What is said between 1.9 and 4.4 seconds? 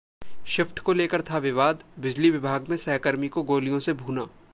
बिजली विभाग में सहकर्मी को गोलियों से भूना